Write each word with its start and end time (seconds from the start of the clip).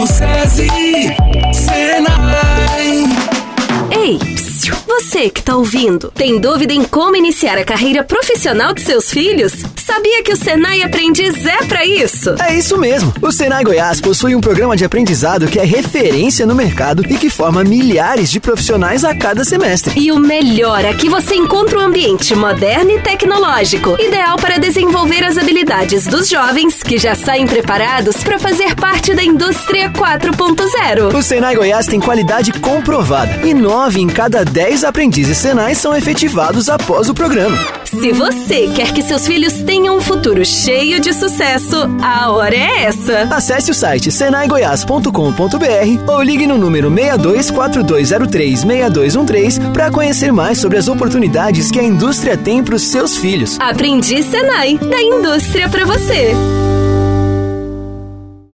do 0.00 0.39
Psiu, 4.60 4.74
você 4.86 5.30
que 5.30 5.42
tá 5.42 5.56
ouvindo, 5.56 6.12
tem 6.14 6.38
dúvida 6.38 6.74
em 6.74 6.84
como 6.84 7.16
iniciar 7.16 7.56
a 7.56 7.64
carreira 7.64 8.04
profissional 8.04 8.74
de 8.74 8.82
seus 8.82 9.10
filhos? 9.10 9.54
Sabia 9.74 10.22
que 10.22 10.34
o 10.34 10.36
Senai 10.36 10.82
Aprendiz 10.82 11.46
é 11.46 11.64
pra 11.64 11.86
isso? 11.86 12.34
É 12.38 12.54
isso 12.54 12.76
mesmo. 12.76 13.10
O 13.22 13.32
Senai 13.32 13.64
Goiás 13.64 14.02
possui 14.02 14.34
um 14.34 14.40
programa 14.40 14.76
de 14.76 14.84
aprendizado 14.84 15.46
que 15.46 15.58
é 15.58 15.64
referência 15.64 16.44
no 16.44 16.54
mercado 16.54 17.02
e 17.08 17.16
que 17.16 17.30
forma 17.30 17.64
milhares 17.64 18.30
de 18.30 18.38
profissionais 18.38 19.02
a 19.02 19.14
cada 19.14 19.44
semestre. 19.44 19.98
E 19.98 20.12
o 20.12 20.18
melhor, 20.18 20.84
aqui 20.84 21.08
você 21.08 21.34
encontra 21.34 21.78
um 21.78 21.82
ambiente 21.82 22.34
moderno 22.34 22.90
e 22.90 23.00
tecnológico, 23.00 23.96
ideal 23.98 24.36
para 24.36 24.58
desenvolver 24.58 25.24
as 25.24 25.38
habilidades 25.38 26.06
dos 26.06 26.28
jovens 26.28 26.82
que 26.82 26.98
já 26.98 27.14
saem 27.14 27.46
preparados 27.46 28.22
para 28.22 28.38
fazer 28.38 28.74
parte 28.74 29.14
da 29.14 29.24
indústria 29.24 29.88
4.0. 29.90 31.16
O 31.16 31.22
Senai 31.22 31.56
Goiás 31.56 31.86
tem 31.86 31.98
qualidade 31.98 32.52
comprovada 32.52 33.40
e 33.46 33.54
nove 33.54 34.00
em 34.00 34.06
cada 34.06 34.49
dez 34.50 34.84
aprendizes 34.84 35.38
Senai 35.38 35.74
são 35.74 35.96
efetivados 35.96 36.68
após 36.68 37.08
o 37.08 37.14
programa. 37.14 37.56
Se 37.84 38.12
você 38.12 38.68
quer 38.74 38.92
que 38.92 39.02
seus 39.02 39.26
filhos 39.26 39.54
tenham 39.62 39.96
um 39.96 40.00
futuro 40.00 40.44
cheio 40.44 41.00
de 41.00 41.12
sucesso, 41.12 41.76
a 42.02 42.30
hora 42.30 42.54
é 42.54 42.84
essa. 42.84 43.22
Acesse 43.30 43.70
o 43.70 43.74
site 43.74 44.12
senaigoias.com.br 44.12 46.12
ou 46.12 46.22
ligue 46.22 46.46
no 46.46 46.58
número 46.58 46.90
6242036213 46.90 49.72
para 49.72 49.90
conhecer 49.90 50.32
mais 50.32 50.58
sobre 50.58 50.78
as 50.78 50.88
oportunidades 50.88 51.70
que 51.70 51.78
a 51.78 51.84
indústria 51.84 52.36
tem 52.36 52.62
para 52.62 52.74
os 52.74 52.82
seus 52.82 53.16
filhos. 53.16 53.56
Aprendi 53.60 54.22
Senai, 54.22 54.76
da 54.78 55.00
indústria 55.00 55.68
para 55.68 55.84
você. 55.84 56.34